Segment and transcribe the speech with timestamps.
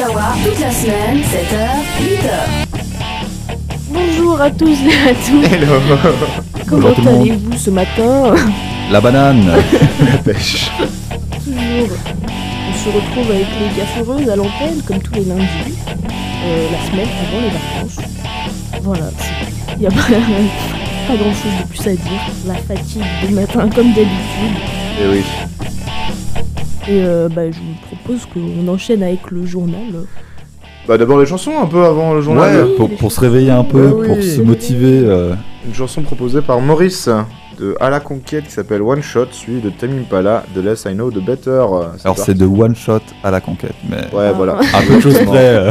[0.00, 1.58] Kawa, toute la semaine, 7h,
[2.00, 2.30] 8h.
[3.90, 5.52] Bonjour à tous et à toutes.
[5.52, 5.74] Hello
[6.66, 8.34] Comment allez-vous ce matin?
[8.90, 9.44] La banane
[10.00, 10.70] La pêche.
[11.44, 11.98] Toujours.
[12.70, 15.76] On se retrouve avec les gaffureuses à l'antenne, comme tous les lundis,
[16.46, 17.98] euh, la semaine avant les vacances.
[18.82, 19.10] Voilà,
[19.74, 19.96] il n'y a pas,
[21.08, 22.22] pas grand chose de plus à dire.
[22.46, 24.56] La fatigue du matin, comme d'habitude.
[24.98, 25.24] Et oui.
[26.90, 30.04] Et euh, bah, je vous propose qu'on enchaîne avec le journal.
[30.88, 32.66] Bah d'abord les chansons un peu avant le journal.
[32.78, 34.22] oui, pour, se réveiller un peu, Ouais, pour oui.
[34.36, 35.02] se motiver.
[35.04, 35.34] euh,
[35.66, 37.08] Une chanson proposée par Maurice
[37.60, 40.94] de À la conquête qui s'appelle One Shot, suivi de Tame Impala de Less I
[40.94, 41.50] Know The Better.
[41.50, 42.22] alors parti.
[42.24, 44.58] c'est de one shot à la conquête, mais Ouais voilà.
[44.58, 45.56] un peu de choses près.
[45.58, 45.70] euh,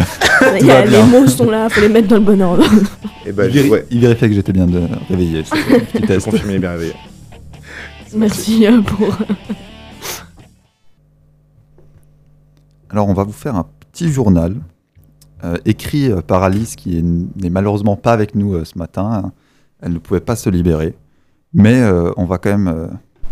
[0.85, 2.63] les mots sont là, faut les mettre dans le bon ordre.
[3.25, 3.85] Et bah il, je- véri- ouais.
[3.91, 5.41] il vérifiait que j'étais bien de réveillé.
[5.41, 5.51] petit
[5.95, 6.25] Je test.
[6.29, 6.93] confirme, il est bien réveillé.
[8.15, 9.07] Merci euh, pour.
[12.89, 14.55] Alors on va vous faire un petit journal
[15.43, 19.31] euh, écrit euh, par Alice qui est- n'est malheureusement pas avec nous euh, ce matin.
[19.81, 20.95] Elle ne pouvait pas se libérer.
[21.53, 21.81] Mais
[22.17, 22.89] on va quand même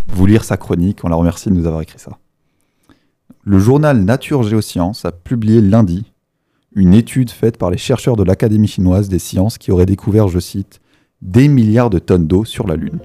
[0.07, 1.01] vous lire sa chronique.
[1.03, 2.17] On la remercie de nous avoir écrit ça.
[3.43, 6.11] Le journal Nature Géosciences a publié lundi
[6.73, 10.39] une étude faite par les chercheurs de l'Académie chinoise des sciences qui auraient découvert, je
[10.39, 10.79] cite,
[11.21, 12.99] des milliards de tonnes d'eau sur la Lune.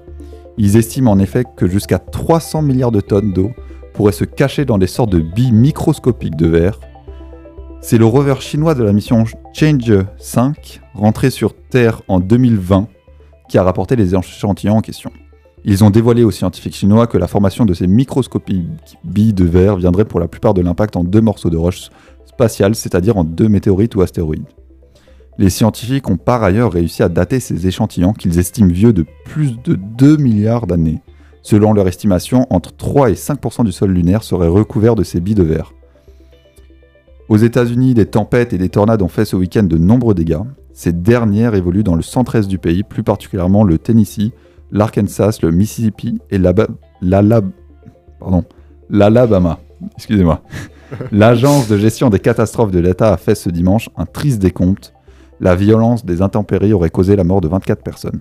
[0.56, 3.50] Ils estiment en effet que jusqu'à 300 milliards de tonnes d'eau
[3.92, 6.80] pourraient se cacher dans des sortes de billes microscopiques de verre.
[7.80, 12.88] C'est le rover chinois de la mission Change 5, rentré sur Terre en 2020,
[13.48, 15.10] qui a rapporté les échantillons en question.
[15.64, 19.76] Ils ont dévoilé aux scientifiques chinois que la formation de ces microscopiques billes de verre
[19.76, 21.90] viendrait pour la plupart de l'impact en deux morceaux de roche
[22.24, 24.46] spatiale, c'est-à-dire en deux météorites ou astéroïdes.
[25.38, 29.56] Les scientifiques ont par ailleurs réussi à dater ces échantillons qu'ils estiment vieux de plus
[29.62, 31.00] de 2 milliards d'années.
[31.42, 35.34] Selon leur estimation, entre 3 et 5% du sol lunaire serait recouvert de ces billes
[35.34, 35.72] de verre.
[37.28, 40.42] Aux États-Unis, des tempêtes et des tornades ont fait ce week-end de nombreux dégâts.
[40.72, 44.33] Ces dernières évoluent dans le centre-est du pays, plus particulièrement le Tennessee,
[44.70, 47.52] l'Arkansas, le Mississippi et l'Alabama.
[49.96, 50.42] Excusez-moi.
[51.12, 54.92] L'Agence de gestion des catastrophes de l'État a fait ce dimanche un triste décompte.
[55.40, 58.20] La violence des intempéries aurait causé la mort de 24 personnes.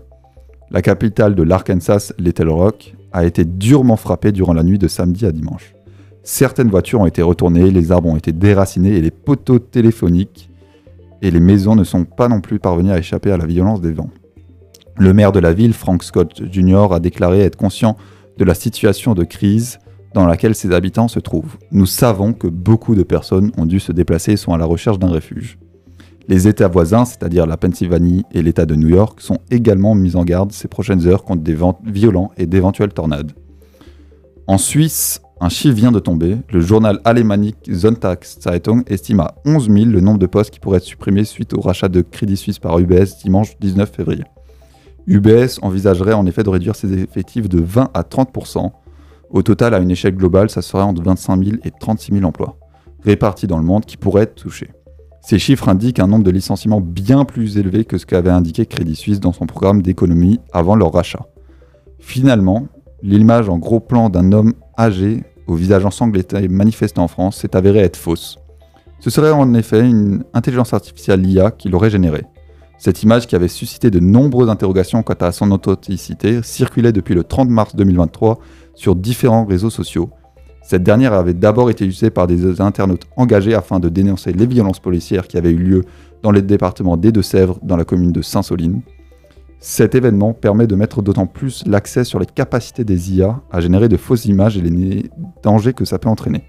[0.72, 5.26] La capitale de l'Arkansas, Little Rock, a été durement frappée durant la nuit de samedi
[5.26, 5.74] à dimanche.
[6.24, 10.50] Certaines voitures ont été retournées, les arbres ont été déracinés et les poteaux téléphoniques
[11.22, 13.92] et les maisons ne sont pas non plus parvenus à échapper à la violence des
[13.92, 14.10] vents.
[14.98, 17.98] Le maire de la ville, Frank Scott Jr., a déclaré être conscient
[18.38, 19.80] de la situation de crise
[20.14, 21.58] dans laquelle ses habitants se trouvent.
[21.72, 25.00] Nous savons que beaucoup de personnes ont dû se déplacer et sont à la recherche
[25.00, 25.58] d'un refuge.
[26.28, 30.24] Les États voisins, c'est-à-dire la Pennsylvanie et l'État de New York, sont également mis en
[30.24, 33.32] garde ces prochaines heures contre des vents violents et d'éventuelles tornades.
[34.48, 36.38] En Suisse, un chiffre vient de tomber.
[36.52, 40.84] Le journal alémanique Sonntagszeitung estime à 11 000 le nombre de postes qui pourraient être
[40.84, 44.24] supprimés suite au rachat de Crédit Suisse par UBS dimanche 19 février.
[45.08, 48.70] UBS envisagerait en effet de réduire ses effectifs de 20 à 30%
[49.32, 52.58] Au total, à une échelle globale, ça serait entre 25 000 et 36 000 emplois,
[53.04, 54.70] répartis dans le monde, qui pourraient être touchés.
[55.22, 58.96] Ces chiffres indiquent un nombre de licenciements bien plus élevé que ce qu'avait indiqué Crédit
[58.96, 61.28] Suisse dans son programme d'économie avant leur rachat.
[62.00, 62.68] Finalement,
[63.04, 67.80] l'image en gros plan d'un homme âgé au visage ensanglanté manifestant en France s'est avérée
[67.80, 68.38] être fausse.
[69.00, 72.26] Ce serait en effet une intelligence artificielle IA qui l'aurait générée.
[72.78, 77.24] Cette image qui avait suscité de nombreuses interrogations quant à son authenticité circulait depuis le
[77.24, 78.40] 30 mars 2023
[78.74, 80.10] sur différents réseaux sociaux.
[80.62, 84.80] Cette dernière avait d'abord été utilisée par des internautes engagés afin de dénoncer les violences
[84.80, 85.84] policières qui avaient eu lieu
[86.22, 88.82] dans le département des Deux-Sèvres, dans la commune de Saint-Soline.
[89.60, 93.90] Cet événement permet de mettre d'autant plus l'accès sur les capacités des IA à générer
[93.90, 95.12] de fausses images et les
[95.44, 96.44] dangers que ça peut entraîner.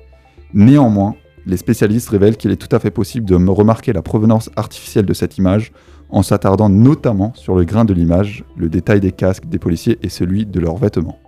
[0.55, 5.07] Néanmoins, les spécialistes révèlent qu'il est tout à fait possible de remarquer la provenance artificielle
[5.07, 5.73] de cette image
[6.09, 10.09] en s'attardant notamment sur le grain de l'image, le détail des casques des policiers et
[10.09, 11.19] celui de leurs vêtements.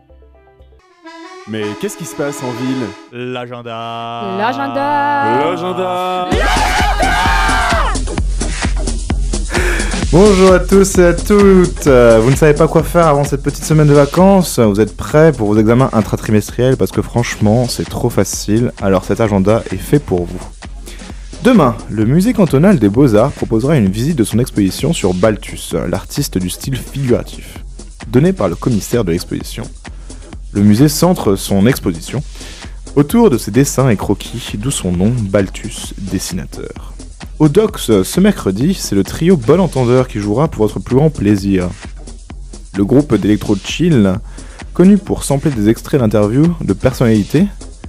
[1.47, 4.37] Mais qu'est-ce qui se passe en ville L'agenda.
[4.38, 6.29] L'agenda L'agenda
[10.11, 11.87] Bonjour à tous et à toutes.
[11.87, 15.32] Vous ne savez pas quoi faire avant cette petite semaine de vacances Vous êtes prêts
[15.32, 18.73] pour vos examens intratrimestriels Parce que franchement, c'est trop facile.
[18.81, 20.40] Alors cet agenda est fait pour vous.
[21.43, 26.38] Demain, le musée cantonal des beaux-arts proposera une visite de son exposition sur Balthus, l'artiste
[26.38, 27.58] du style figuratif,
[28.08, 29.64] donné par le commissaire de l'exposition.
[30.54, 32.22] Le musée centre son exposition
[32.94, 36.94] autour de ses dessins et croquis, d'où son nom, Balthus, dessinateur.
[37.40, 41.10] Au Dox, ce mercredi, c'est le trio Bon Entendeur qui jouera pour votre plus grand
[41.10, 41.68] plaisir.
[42.76, 44.14] Le groupe d'électro chill,
[44.74, 47.46] connu pour sampler des extraits d'interviews de personnalités,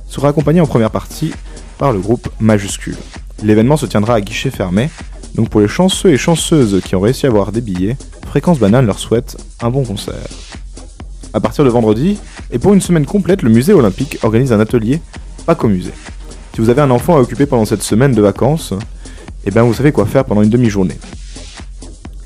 [0.08, 1.34] sera accompagné en première partie
[1.78, 2.98] par le groupe Majuscule.
[3.44, 4.90] L'événement se tiendra à guichet fermé,
[5.36, 7.96] donc pour les chanceux et chanceuses qui ont réussi à avoir des billets,
[8.28, 10.16] Fréquence Banane leur souhaite un bon concert.
[11.36, 12.18] À partir de vendredi,
[12.50, 15.02] et pour une semaine complète, le musée olympique organise un atelier
[15.46, 15.92] Pas qu'au musée.
[16.54, 18.74] Si vous avez un enfant à occuper pendant cette semaine de vacances,
[19.46, 20.98] eh bien vous savez quoi faire pendant une demi-journée.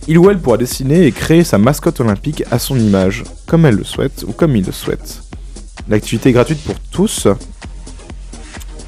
[0.07, 3.77] Il ou elle pourra dessiner et créer sa mascotte olympique à son image, comme elle
[3.77, 5.23] le souhaite ou comme il le souhaite.
[5.89, 7.27] L'activité est gratuite pour tous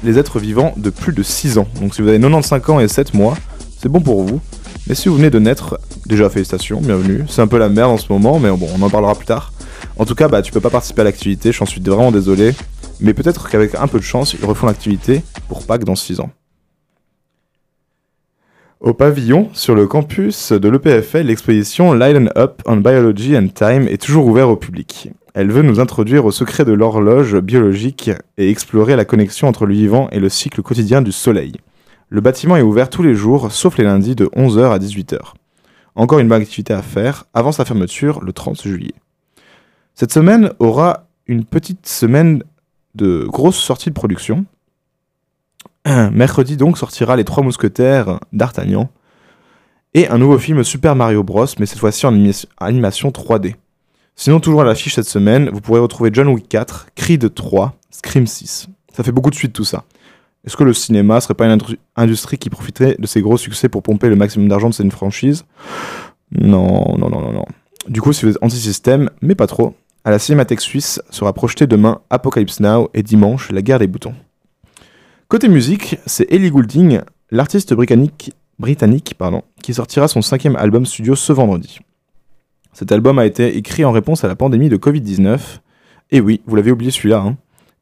[0.04, 1.66] les êtres vivants de plus de 6 ans.
[1.80, 3.36] Donc si vous avez 95 ans et 7 mois,
[3.76, 4.40] c'est bon pour vous.
[4.86, 7.24] Mais si vous venez de naître, déjà félicitations, bienvenue.
[7.28, 9.51] C'est un peu la merde en ce moment, mais on en parlera plus tard.
[9.98, 12.54] En tout cas, bah, tu peux pas participer à l'activité, j'en suis vraiment désolé.
[13.00, 16.30] Mais peut-être qu'avec un peu de chance, ils refont l'activité pour Pâques dans 6 ans.
[18.80, 24.02] Au pavillon, sur le campus de l'EPFL, l'exposition Lighten Up on Biology and Time est
[24.02, 25.10] toujours ouverte au public.
[25.34, 29.74] Elle veut nous introduire au secret de l'horloge biologique et explorer la connexion entre le
[29.74, 31.52] vivant et le cycle quotidien du Soleil.
[32.08, 35.18] Le bâtiment est ouvert tous les jours, sauf les lundis de 11h à 18h.
[35.94, 38.94] Encore une bonne activité à faire avant sa fermeture le 30 juillet.
[39.94, 42.42] Cette semaine aura une petite semaine
[42.94, 44.44] de grosses sorties de production.
[45.86, 48.88] Mercredi donc sortira Les Trois Mousquetaires d'Artagnan
[49.94, 53.56] et un nouveau film Super Mario Bros, mais cette fois-ci en anima- animation 3D.
[54.14, 58.26] Sinon, toujours à l'affiche cette semaine, vous pourrez retrouver John Wick 4, Creed 3, Scream
[58.26, 58.68] 6.
[58.94, 59.84] Ça fait beaucoup de suite tout ça.
[60.46, 61.60] Est-ce que le cinéma serait pas une
[61.96, 65.44] industrie qui profiterait de ses gros succès pour pomper le maximum d'argent de cette franchise?
[66.30, 67.44] Non, non, non, non, non.
[67.88, 71.66] Du coup, si vous êtes anti-système, mais pas trop, à la Cinémathèque suisse sera projeté
[71.66, 74.14] demain Apocalypse Now et dimanche La guerre des boutons.
[75.28, 77.00] Côté musique, c'est Ellie Goulding,
[77.30, 78.32] l'artiste britannique,
[79.62, 81.80] qui sortira son cinquième album studio ce vendredi.
[82.72, 85.38] Cet album a été écrit en réponse à la pandémie de Covid-19.
[86.10, 87.20] Et oui, vous l'avez oublié celui-là.
[87.20, 87.36] Hein.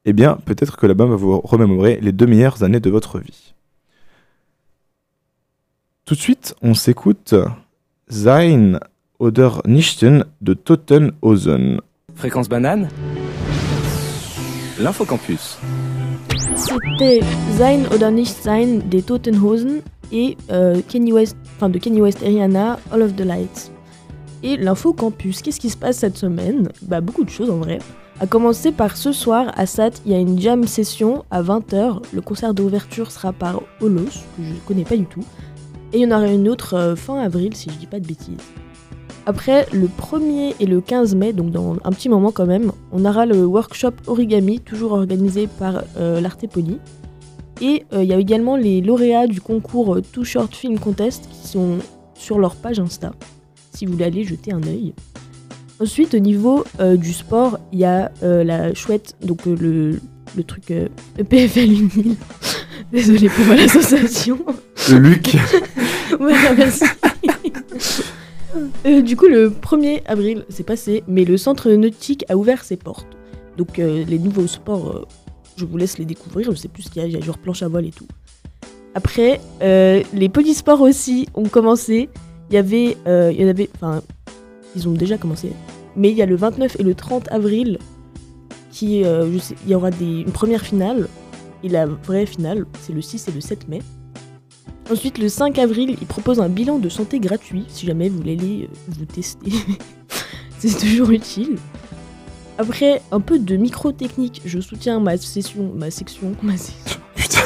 [0.04, 3.54] Eh bien, peut-être que l'album va vous remémorer les deux meilleures années de votre vie.
[6.04, 7.34] Tout de suite, on s'écoute
[8.08, 8.80] Sein
[9.18, 11.80] oder Nichten de Totenhausen.
[12.20, 12.90] Fréquence banane
[14.78, 15.56] L'infocampus.
[16.54, 17.20] C'était
[17.56, 19.80] Sein oder nicht sein des Toten Hosen
[20.12, 23.72] et euh, Kanye West, enfin de Kanye West et Rihanna, All of the Lights.
[24.42, 26.68] Et l'info campus, qu'est-ce qui se passe cette semaine?
[26.82, 27.78] Bah beaucoup de choses en vrai.
[28.20, 32.02] A commencer par ce soir à SAT, il y a une jam session à 20h.
[32.12, 34.04] Le concert d'ouverture sera par Holos,
[34.36, 35.24] que je connais pas du tout.
[35.94, 38.06] Et il y en aura une autre euh, fin avril si je dis pas de
[38.06, 38.36] bêtises.
[39.30, 43.04] Après, le 1er et le 15 mai, donc dans un petit moment quand même, on
[43.04, 46.20] aura le workshop origami, toujours organisé par euh.
[47.60, 51.28] Et euh, il y a également les lauréats du concours euh, Two Short Film Contest
[51.30, 51.78] qui sont
[52.14, 53.12] sur leur page Insta,
[53.72, 54.94] si vous voulez aller jeter un œil.
[55.78, 60.00] Ensuite, au niveau euh, du sport, il y a euh, la chouette, donc euh, le,
[60.36, 60.72] le truc
[61.18, 62.16] EPFL Unil.
[62.92, 64.40] Désolée pour l'association.
[64.90, 65.36] Luc
[66.18, 66.84] Voilà, merci.
[68.86, 72.76] Euh, du coup, le 1er avril, c'est passé, mais le centre nautique a ouvert ses
[72.76, 73.06] portes.
[73.56, 75.06] Donc, euh, les nouveaux sports, euh,
[75.56, 76.50] je vous laisse les découvrir.
[76.50, 77.90] Je sais plus ce qu'il y a, il y a genre planche à voile et
[77.90, 78.06] tout.
[78.94, 82.08] Après, les polysports aussi ont commencé.
[82.50, 84.02] Il y avait, il y avait, enfin,
[84.74, 85.52] ils ont déjà commencé.
[85.94, 87.78] Mais il y a le 29 et le 30 avril
[88.72, 91.08] qui, il y aura une première finale.
[91.62, 93.80] Et la vraie finale, c'est le 6 et le 7 mai.
[94.90, 98.32] Ensuite, le 5 avril, ils proposent un bilan de santé gratuit si jamais vous voulez
[98.38, 99.52] aller euh, vous tester.
[100.58, 101.56] C'est toujours utile.
[102.58, 104.42] Après, un peu de micro-technique.
[104.44, 106.98] Je soutiens ma session, ma section, ma section.
[107.14, 107.40] Putain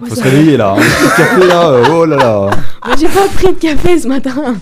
[0.00, 0.72] Faut se réveiller là.
[0.72, 1.68] Un petit café là.
[1.70, 2.50] euh, Oh là là.
[2.98, 4.54] J'ai pas pris de café ce matin.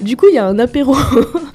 [0.00, 0.94] Du coup, il y a un apéro.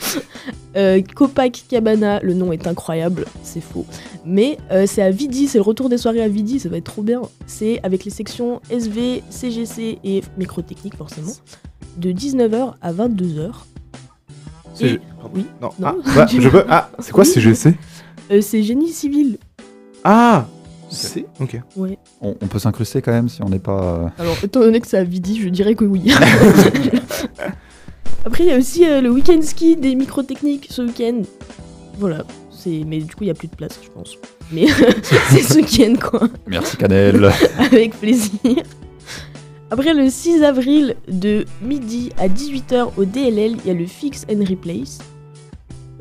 [0.75, 3.85] euh, Copac Cabana, le nom est incroyable, c'est faux.
[4.25, 6.85] Mais euh, c'est à Vidi, c'est le retour des soirées à Vidi, ça va être
[6.91, 7.21] trop bien.
[7.47, 11.31] C'est avec les sections SV, CGC et microtechnique forcément,
[11.97, 13.51] de 19h à 22h.
[14.73, 15.31] C'est- Et- Pardon.
[15.35, 15.69] oui, Non.
[15.79, 16.63] non, Ah, bah, je peux.
[16.69, 17.29] Ah, c'est quoi Oui.
[17.29, 17.75] CGC
[18.31, 19.37] Euh, c'est génie civil.
[20.03, 20.45] Ah
[20.91, 21.25] C'est.
[21.39, 21.59] Ok.
[21.75, 21.97] Ouais.
[22.21, 24.11] On, on peut s'incruster quand même si on n'est pas.
[24.17, 26.11] Alors, étant donné que c'est à Vidi, je dirais que oui.
[28.25, 31.21] Après, il y a aussi euh, le week-end ski des microtechniques ce week-end.
[31.97, 32.23] Voilà.
[32.51, 32.83] C'est...
[32.85, 34.17] Mais du coup, il n'y a plus de place, je pense.
[34.51, 34.65] Mais
[35.29, 36.27] c'est ce week-end, quoi.
[36.47, 37.31] Merci Canel.
[37.57, 38.39] Avec plaisir.
[39.71, 44.25] Après, le 6 avril, de midi à 18h au DLL, il y a le Fix
[44.31, 44.97] and Replace.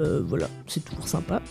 [0.01, 1.43] Euh, voilà, c'est toujours sympa.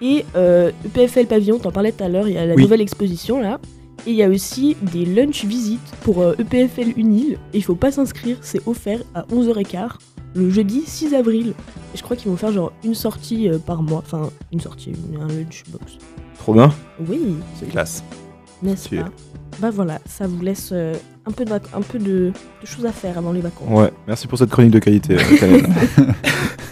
[0.00, 2.62] Et euh, EPFL Pavillon, t'en parlais tout à l'heure, il y a la Oui.
[2.62, 3.60] nouvelle exposition là.
[4.06, 7.38] Et il y a aussi des lunch visites pour euh, EPFL Unil.
[7.54, 9.90] Il faut pas s'inscrire, c'est offert à 11h15
[10.34, 11.48] le jeudi 6 avril.
[11.94, 14.02] Et je crois qu'ils vont faire genre une sortie euh, par mois.
[14.04, 15.98] Enfin, une sortie, un lunchbox.
[16.38, 16.72] Trop bien.
[17.08, 17.20] Oui.
[17.60, 18.02] C'est classe.
[18.62, 19.08] N'est-ce pas?
[19.60, 20.94] Bah voilà, ça vous laisse euh,
[21.26, 22.32] un peu, de, vac- un peu de,
[22.62, 23.68] de choses à faire avant les vacances.
[23.68, 25.16] Ouais, merci pour cette chronique de qualité.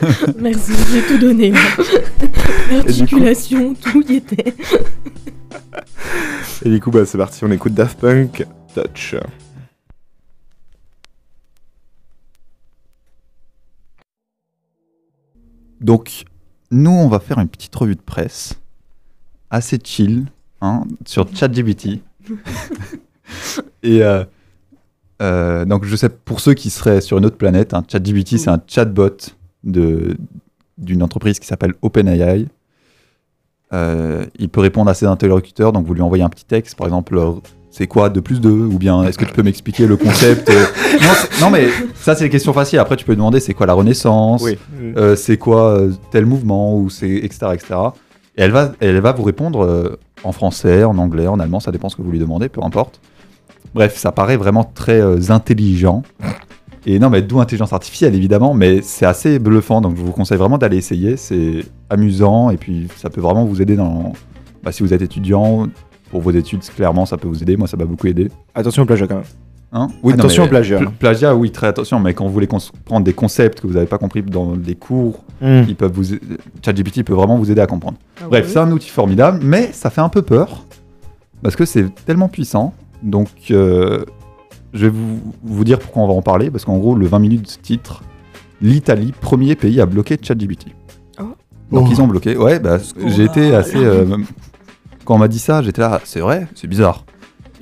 [0.39, 1.51] Merci, j'ai tout donné.
[1.51, 1.59] là.
[2.73, 4.55] L'articulation, tout y était.
[6.63, 9.15] Et du coup, bah, c'est parti, on écoute Daft Punk Touch.
[15.81, 16.25] Donc,
[16.71, 18.61] nous, on va faire une petite revue de presse
[19.49, 20.27] assez chill
[20.61, 22.01] hein, sur ChatGPT.
[23.83, 24.25] Et euh,
[25.23, 28.51] euh, donc, je sais, pour ceux qui seraient sur une autre planète, hein, ChatGPT, c'est
[28.51, 29.17] un chatbot
[29.65, 32.47] d'une entreprise qui s'appelle OpenAI.
[33.73, 36.87] Euh, il peut répondre à ses interlocuteurs, donc vous lui envoyez un petit texte, par
[36.87, 37.33] exemple, euh,
[37.71, 40.65] c'est quoi 2 plus 2 Ou bien est-ce que tu peux m'expliquer le concept euh,
[41.41, 42.81] non, mais ça, c'est les questions faciles.
[42.81, 44.45] Après, tu peux lui demander c'est quoi la Renaissance
[44.97, 47.75] euh, c'est quoi euh, tel mouvement ou c'est etc etc
[48.37, 51.89] et elle va elle va vous répondre en français en anglais en allemand ça dépend
[51.89, 53.01] ce que vous lui demandez peu importe.
[53.75, 56.03] Bref ça paraît vraiment très intelligent
[56.87, 60.39] et non mais d'où intelligence artificielle évidemment mais c'est assez bluffant donc je vous conseille
[60.39, 64.13] vraiment d'aller essayer c'est amusant et puis ça peut vraiment vous aider dans
[64.63, 65.67] bah, si vous êtes étudiant
[66.11, 68.87] pour vos études clairement ça peut vous aider moi ça m'a beaucoup aidé Attention au
[68.87, 69.25] plagiat quand même.
[69.73, 69.87] Hein?
[70.03, 70.79] Oui, non, Attention mais au plagiat.
[70.79, 73.75] pl- plagiat, oui, très attention, mais quand vous voulez cons- prendre des concepts que vous
[73.75, 75.63] n'avez pas compris dans les cours, Hmm.
[75.69, 76.17] ils peuvent vous,
[76.65, 77.97] ChatGPT peut vraiment vous aider à comprendre.
[78.21, 80.65] Ah Bref, c'est un outil formidable, mais ça fait un peu peur
[81.41, 82.75] parce que c'est tellement puissant.
[83.05, 84.05] Donc, euh,
[84.73, 87.19] je vais vous, vous dire pourquoi on va en parler, parce qu'en gros, le 20
[87.19, 88.03] minutes titre
[88.63, 90.67] l'Italie, premier pays à bloquer ChatGPT.
[91.19, 91.25] Oh.
[91.73, 91.91] Donc, Oh.
[91.93, 92.37] ils ont bloqué.
[92.37, 93.79] Ouais, bah, j'ai été assez.
[93.79, 94.05] euh,
[95.05, 97.05] quand on m'a dit ça, j'étais là, c'est vrai, c'est bizarre.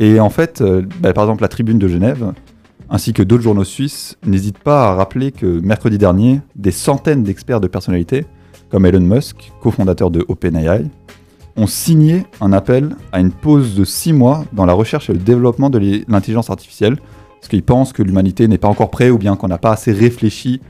[0.00, 2.33] Et en fait, euh, bah, par exemple, la Tribune de Genève,
[2.91, 7.61] ainsi que d'autres journaux suisses, n'hésitent pas à rappeler que mercredi dernier, des centaines d'experts
[7.61, 8.25] de personnalités,
[8.71, 10.85] comme Elon Musk, cofondateur de OpenAI,
[11.59, 15.19] ont signé un appel à une pause de six mois dans la recherche et le
[15.19, 16.97] développement de l'intelligence artificielle,
[17.41, 19.93] parce qu'ils pensent que l'humanité n'est pas encore prête ou bien qu'on n'a pas assez
[19.93, 20.61] réfléchi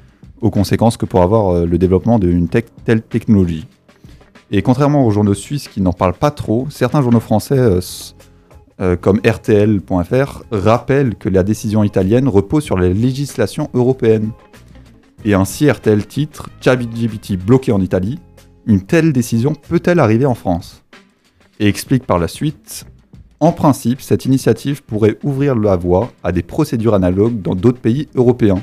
[0.40, 3.66] aux conséquences que pour avoir euh, le développement d'une telle technologie.
[4.50, 7.80] Et contrairement aux journaux suisses qui n'en parlent pas trop, certains journaux français euh,
[8.80, 14.30] euh, comme RTL.fr rappellent que la décision italienne repose sur la législation européenne.
[15.24, 18.20] Et ainsi RTL titre ChatGPT bloqué en Italie,
[18.68, 20.84] une telle décision peut-elle arriver en France?
[21.58, 22.84] Et explique par la suite
[23.40, 28.08] En principe, cette initiative pourrait ouvrir la voie à des procédures analogues dans d'autres pays
[28.14, 28.62] européens.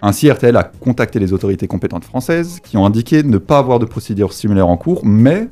[0.00, 3.84] Ainsi, RTL a contacté les autorités compétentes françaises qui ont indiqué ne pas avoir de
[3.84, 5.48] procédure similaire en cours, mais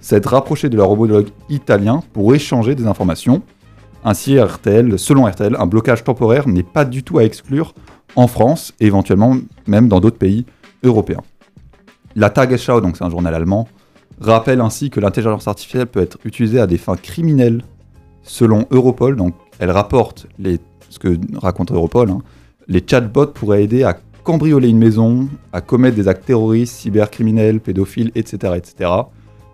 [0.00, 3.42] s'être rapproché de leur homologue italien pour échanger des informations.
[4.04, 7.74] Ainsi, RTL, selon RTL, un blocage temporaire n'est pas du tout à exclure
[8.14, 9.36] en France et éventuellement
[9.66, 10.46] même dans d'autres pays
[10.84, 11.22] européens.
[12.16, 13.68] La Tagesschau, donc c'est un journal allemand,
[14.20, 17.62] rappelle ainsi que l'intelligence artificielle peut être utilisée à des fins criminelles
[18.22, 19.16] selon Europol.
[19.16, 20.26] Donc elle rapporte
[20.90, 22.10] ce que raconte Europol.
[22.10, 22.22] hein.
[22.68, 28.10] les chatbots pourraient aider à cambrioler une maison, à commettre des actes terroristes, cybercriminels, pédophiles,
[28.14, 28.52] etc..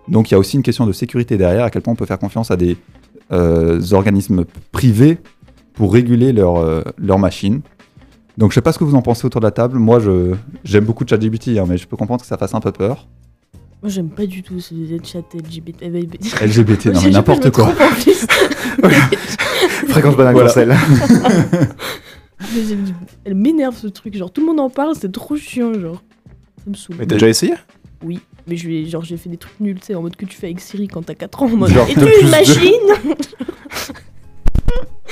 [0.07, 2.05] Donc il y a aussi une question de sécurité derrière, à quel point on peut
[2.05, 2.77] faire confiance à des
[3.31, 5.17] euh, organismes privés
[5.73, 7.61] pour réguler leur, euh, leur machine.
[8.37, 9.77] Donc je sais pas ce que vous en pensez autour de la table.
[9.77, 10.33] Moi, je
[10.63, 13.07] j'aime beaucoup ChatGPT, hein, mais je peux comprendre que ça fasse un peu peur.
[13.81, 14.73] Moi, j'aime pas du tout ce
[15.03, 15.81] chat LGBT.
[16.41, 17.73] LGBT, non mais n'importe quoi.
[19.89, 20.77] Fréquence banane Voilà.
[23.25, 26.01] Elle m'énerve ce truc, genre tout le monde en parle, c'est trop chiant, genre.
[26.63, 26.95] Ça me saoule.
[26.99, 27.53] Mais t'as déjà essayé?
[28.03, 30.15] Oui, mais je lui ai- genre j'ai fait des trucs nuls, tu sais, en mode
[30.15, 32.05] que tu fais avec Siri quand t'as 4 ans, en mode Genre, Et de tu
[32.05, 32.71] plus une machine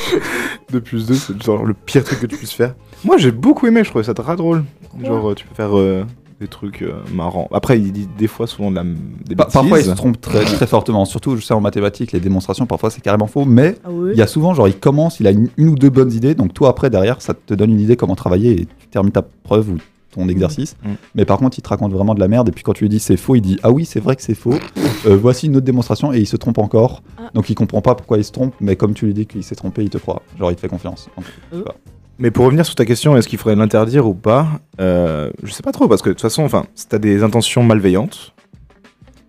[0.72, 2.76] 2 plus 2, c'est genre le pire truc que tu puisses faire.
[3.04, 4.64] Moi j'ai beaucoup aimé, je trouvais ça très drôle.
[5.04, 6.06] Genre euh, tu peux faire euh,
[6.40, 7.48] des trucs euh, marrants.
[7.54, 9.54] Après il dit des fois souvent de la, des Pa- bêtises.
[9.54, 11.06] parfois, ils se trompent très, très fortement.
[11.06, 13.46] Surtout, je sais, en mathématiques, les démonstrations, parfois, c'est carrément faux.
[13.46, 15.76] Mais Ah ouais il y a souvent, genre, il commence, il a une, une ou
[15.76, 16.36] deux bonnes idées.
[16.36, 19.22] Donc, toi, après, derrière, ça te donne une idée comment travailler et tu termines ta
[19.22, 19.78] preuve ou
[20.20, 20.76] ton exercice.
[20.84, 20.90] Mm.
[21.16, 22.50] Mais par contre, il te raconte vraiment de la merde.
[22.50, 24.22] Et puis, quand tu lui dis c'est faux, il dit Ah oui, c'est vrai que
[24.22, 24.54] c'est faux.
[25.06, 26.12] Euh, voici une autre démonstration.
[26.12, 27.02] Et il se trompe encore.
[27.18, 27.30] Ah.
[27.34, 28.54] Donc, il comprend pas pourquoi il se trompe.
[28.60, 30.22] Mais comme tu lui dis qu'il s'est trompé, il te croit.
[30.38, 31.08] Genre, il te fait confiance.
[31.54, 31.76] Donc, pas.
[32.18, 34.46] Mais pour revenir sur ta question, est-ce qu'il faudrait l'interdire ou pas
[34.82, 37.64] euh, Je sais pas trop, parce que de toute façon, enfin, si t'as des intentions
[37.64, 38.34] malveillantes,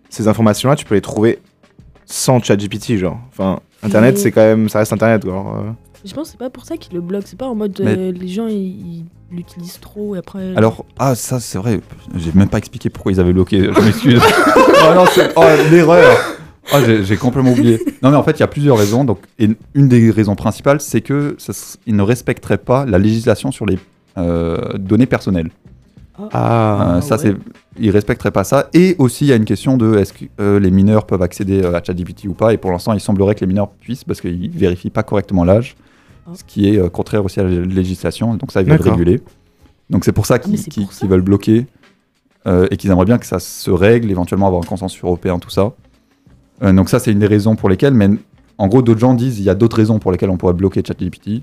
[0.09, 1.38] ces informations-là, tu peux les trouver
[2.04, 3.20] sans ChatGPT, genre.
[3.28, 5.56] Enfin, Internet, Mais- c'est quand même, ça reste Internet, genre.
[5.56, 5.70] euh.
[6.04, 7.97] Je pense que c'est pas pour ça qu'il le bloque, c'est pas en mode Mais-
[7.97, 10.56] euh, les gens ils ils l'utilisent trop et après.
[10.56, 11.80] Alors, ah, ça, c'est vrai.
[12.16, 13.70] J'ai même pas expliqué pourquoi ils avaient bloqué.
[13.72, 14.20] Je m'excuse.
[14.56, 16.16] oh non, c'est oh, l'erreur.
[16.72, 17.80] Oh, j'ai j'ai complètement oublié.
[18.02, 19.04] Non, mais en fait, il y a plusieurs raisons.
[19.04, 21.52] Donc, et une des raisons principales, c'est que ça
[21.87, 23.78] ils ne respecteraient pas la législation sur les
[24.18, 25.50] euh, données personnelles.
[26.32, 27.22] Ah, Euh, ça, ouais.
[27.22, 27.37] c'est,
[27.78, 28.68] ils respecteraient pas ça.
[28.75, 31.62] Et aussi, il y a une question de est-ce que euh, les mineurs peuvent accéder
[31.62, 32.52] euh, à ChatGPT ou pas?
[32.52, 35.76] Et pour l'instant, il semblerait que les mineurs puissent parce qu'ils vérifient pas correctement l'âge,
[35.78, 35.89] Ah.
[36.35, 38.35] Ce qui est euh, contraire aussi à la législation.
[38.35, 39.21] Donc ça, ils veulent réguler.
[39.91, 41.67] Donc c'est pour ça mais qu'ils, veulent bloquer
[42.47, 45.50] euh, et qu'ils aimeraient bien que ça se règle, éventuellement avoir un consensus européen, tout
[45.50, 45.73] ça.
[46.62, 47.95] Euh, donc ça, c'est une des raisons pour lesquelles.
[47.95, 48.09] Mais
[48.57, 50.83] en gros, d'autres gens disent il y a d'autres raisons pour lesquelles on pourrait bloquer
[50.87, 51.43] ChatGPT.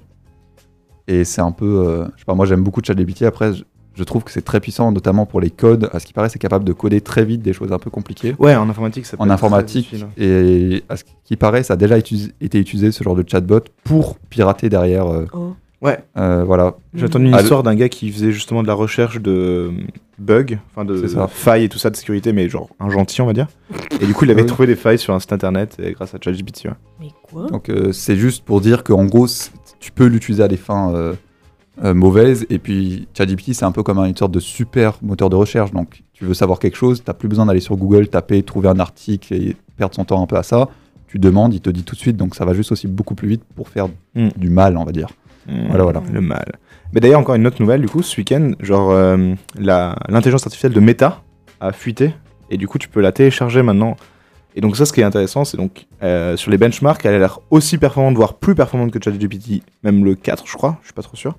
[1.08, 3.24] Et c'est un peu, euh, je sais pas, moi j'aime beaucoup ChatGPT.
[3.24, 3.52] Après,
[3.98, 5.89] je, trouve que c'est très puissant, notamment pour les codes.
[5.92, 8.36] À ce qui paraît, c'est capable de coder très vite des choses un peu compliquées.
[8.39, 11.74] Ouais, en informatique, ça peut En être informatique, très et à ce qui paraît, ça
[11.74, 15.08] a déjà été utilisé ce genre de chatbot pour pirater derrière.
[15.08, 15.54] euh, Oh.
[15.80, 16.74] Ouais, euh, voilà.
[16.96, 19.72] j'ai entendu une Ah, histoire d'un gars qui faisait justement de la recherche de euh,
[20.18, 23.34] bugs, enfin de failles et tout ça de sécurité, mais genre un gentil, on va
[23.34, 23.46] dire.
[24.01, 24.48] Et du coup, il avait oui.
[24.48, 26.66] trouvé des failles sur un site internet et grâce à ChatGPT.
[26.66, 26.72] ouais.
[27.00, 27.46] Mais quoi?
[27.51, 29.27] Donc euh, c'est juste pour dire qu'en gros,
[29.80, 30.92] tu peux l'utiliser à des fins
[31.84, 32.46] euh, mauvaises.
[32.50, 35.72] Et puis ChatGPT, c'est un peu comme une sorte de super moteur de recherche.
[35.72, 38.80] Donc tu veux savoir quelque chose, t'as plus besoin d'aller sur Google, taper, trouver un
[38.80, 40.70] article et perdre son temps un peu à ça.
[41.08, 42.18] Tu demandes, il te dit tout de suite.
[42.18, 44.30] Donc ça va juste aussi beaucoup plus vite pour faire Mm.
[44.36, 45.08] du mal, on va dire.
[45.70, 46.02] Voilà, voilà.
[46.12, 46.46] Le mal.
[46.92, 50.80] Mais d'ailleurs, encore une autre nouvelle, du coup, ce week-end, genre, euh, l'intelligence artificielle de
[50.80, 51.22] Meta
[51.62, 52.14] a fuité,
[52.50, 53.96] et du coup, tu peux la télécharger maintenant.
[54.56, 57.20] Et donc, ça, ce qui est intéressant, c'est donc, euh, sur les benchmarks, elle a
[57.20, 60.94] l'air aussi performante, voire plus performante que ChatGPT, même le 4, je crois, je suis
[60.94, 61.36] pas trop sûr.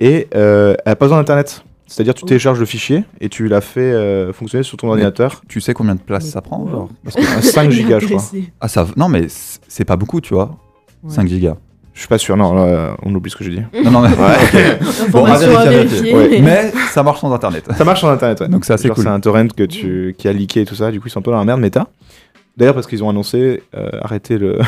[0.00, 1.62] Et euh, elle a pas besoin d'Internet.
[1.86, 2.26] C'est-à-dire, tu Oh.
[2.26, 5.42] télécharges le fichier et tu l'as fait euh, fonctionner sur ton Mais- ordinateur.
[5.48, 8.22] Tu sais combien de place ça prend genre Parce que à 5 gigas, je crois.
[8.60, 9.26] Ah ça, non mais
[9.68, 10.56] c'est pas beaucoup, tu vois.
[11.04, 11.12] Ouais.
[11.14, 11.56] 5 gigas.
[11.94, 13.62] Je suis pas sûr, non, là, on oublie ce que j'ai dit.
[13.84, 16.12] Non, non, mais, à à vérifier, à vérifier.
[16.12, 16.40] vérifier.
[16.42, 17.64] mais ça marche sans internet.
[17.74, 18.48] Ça marche sur internet, ouais.
[18.48, 19.04] Donc c'est assez Genre, cool.
[19.04, 21.20] C'est un torrent que tu, qui a leaké et tout ça, du coup ils sont
[21.20, 21.86] un peu dans la merde méta.
[22.56, 24.58] D'ailleurs parce qu'ils ont annoncé euh, arrêter le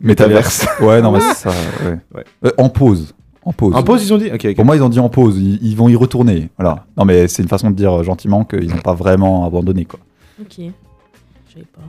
[0.00, 0.66] Metaverse.
[0.80, 1.50] Ouais, non mais ça.
[1.84, 1.98] Ouais.
[2.14, 2.24] Ouais.
[2.46, 3.14] Euh, en pause.
[3.48, 3.74] En pause.
[3.74, 4.30] En pause ils ont dit.
[4.54, 5.38] Pour moi, ils ont dit en pause.
[5.38, 6.50] Ils, ils vont y retourner.
[6.58, 6.84] Voilà.
[6.98, 10.00] Non mais c'est une façon de dire gentiment qu'ils n'ont pas vraiment abandonné quoi.
[10.38, 10.56] Ok.
[10.58, 11.80] Je savais pas.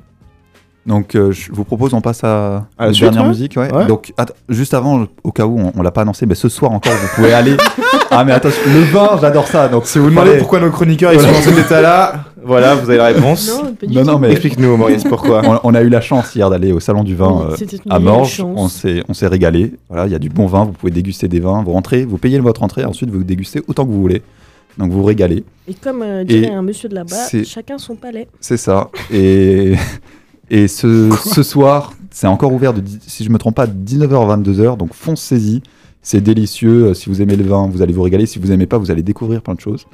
[0.86, 3.28] Donc euh, je vous propose on passe à, À la suite, dernière ouais.
[3.30, 3.58] musique.
[3.58, 3.72] Ouais.
[3.74, 3.86] Ouais.
[3.88, 4.14] Donc
[4.48, 7.08] juste avant, au cas où on, on l'a pas annoncé, mais ce soir encore vous
[7.16, 7.58] pouvez aller.
[8.10, 9.68] ah mais attention, le vin, j'adore ça.
[9.68, 12.98] Donc Si vous demandez pourquoi nos chroniqueurs ils sont dans cet état-là, voilà, vous avez
[12.98, 13.48] la réponse.
[13.50, 14.08] Non, pas du Non, tout.
[14.08, 15.42] non, mais- Explique-nous Maurice pourquoi.
[15.46, 17.48] on, on a eu la chance hier d'aller au salon du vin.
[17.50, 18.54] Oui, euh, à Morges, chance.
[18.60, 19.74] on s'est, on s'est régalé.
[19.88, 22.18] Voilà, il y a du bon vin, vous pouvez déguster des vins, vous rentrez, vous
[22.18, 24.22] payez votre entrée, ensuite vous dégustez autant que vous voulez.
[24.78, 27.78] Donc vous vous régalez, Et comme euh, dirait Et un monsieur de là-bas, c'est- chacun
[27.78, 28.28] son palais.
[28.40, 28.90] c'est ça.
[29.14, 29.74] Et,
[30.50, 34.32] et ce, ce soir, c'est encore ouvert, de, si je me trompe pas, de 19h
[34.32, 35.62] à 22h, donc foncez-y.
[36.02, 36.86] C'est délicieux.
[36.86, 38.26] Euh, Si vous aimez le vin, vous allez vous régaler.
[38.26, 39.86] Si vous aimez pas, vous allez découvrir plein de choses.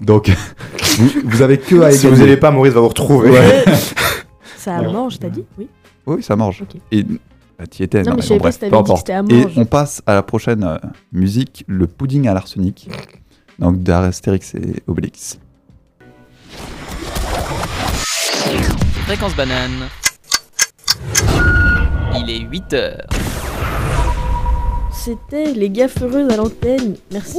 [0.00, 0.30] Donc,
[0.98, 3.30] vous, vous avez que à Si vous n'allez pas, Maurice va vous retrouver.
[3.30, 3.64] Ouais.
[4.56, 4.92] Ça Ouais.
[4.92, 5.68] mange, t'as dit Oui.
[6.06, 6.62] Oui, ça mange.
[6.90, 8.02] Et bah, t'y étais.
[8.02, 8.98] Non, mais mais je bref, si t'avais peu dit que importe.
[9.06, 10.76] c'était à Et on passe à la prochaine euh,
[11.12, 12.88] musique, le pudding à l'arsenic.
[13.58, 15.38] Donc d'Astérix et Obélix.
[19.06, 19.88] Fréquence banane.
[22.16, 23.06] Il est 8 heures.
[24.98, 26.96] C'était les gaffeuses à l'antenne.
[27.12, 27.38] Merci.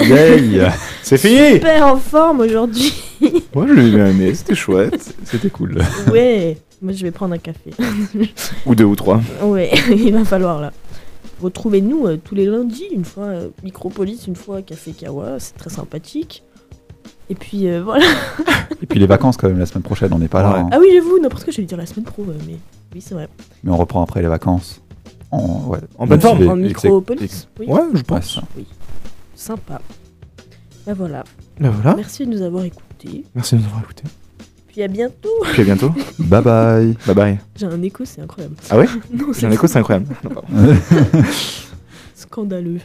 [0.00, 0.68] Yay
[1.02, 2.92] C'est fini Super en forme aujourd'hui.
[3.54, 5.14] Moi je l'ai bien aimé, c'était chouette.
[5.24, 5.78] C'était cool.
[6.12, 6.58] ouais.
[6.80, 7.70] Moi, je vais prendre un café.
[8.66, 9.20] Ou deux ou trois.
[9.42, 10.72] Ouais, il va falloir là.
[11.42, 15.70] Retrouvez-nous euh, tous les lundis, une fois euh, Micropolis, une fois Café Kawa, c'est très
[15.70, 16.44] sympathique.
[17.30, 18.06] Et puis euh, voilà.
[18.82, 20.56] Et puis les vacances quand même la semaine prochaine, on n'est pas là.
[20.60, 20.68] Hein.
[20.72, 22.56] Ah oui, j'avoue, n'importe quoi, j'allais dire la semaine pro, euh, mais
[22.94, 23.28] oui, c'est vrai.
[23.64, 24.80] Mais on reprend après les vacances.
[25.30, 26.48] En, ouais, En bonne forme.
[26.48, 27.48] En Micropolis.
[27.58, 27.66] Oui.
[27.66, 28.34] Ouais, je ouais, pense.
[28.36, 28.42] ça.
[29.34, 29.80] Sympa.
[30.86, 31.24] Bah voilà.
[31.60, 31.94] Ben voilà.
[31.96, 33.24] Merci de nous avoir écoutés.
[33.34, 34.04] Merci de nous avoir écoutés.
[34.68, 35.28] Puis à bientôt.
[35.52, 35.90] Puis à bientôt.
[36.18, 36.96] Bye bye.
[37.06, 37.38] Bye bye.
[37.56, 38.56] J'ai un écho, c'est incroyable.
[38.70, 38.86] Ah ouais
[39.38, 40.06] J'ai un écho, c'est incroyable.
[40.24, 40.48] Non, pardon.
[42.14, 42.80] scandaleux.